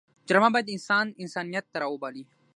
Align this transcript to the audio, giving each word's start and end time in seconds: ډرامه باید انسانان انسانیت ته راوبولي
ډرامه 0.27 0.49
باید 0.53 0.73
انسانان 0.75 1.09
انسانیت 1.23 1.65
ته 1.71 1.77
راوبولي 1.83 2.23